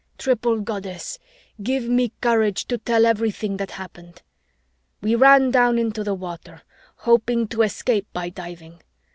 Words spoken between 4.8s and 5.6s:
We ran